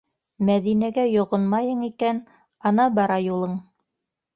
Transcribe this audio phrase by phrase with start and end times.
[0.47, 2.25] Мәҙинәгә йоғонмайың икән-
[2.73, 3.59] ана бара юлың!